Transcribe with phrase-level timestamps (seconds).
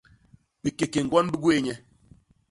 [0.61, 1.75] Bikékén gwon bi gwéé nye.